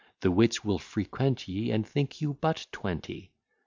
[0.21, 3.31] The wits will frequent ye, And think you but twenty.